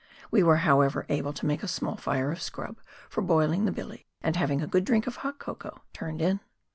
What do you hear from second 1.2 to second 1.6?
to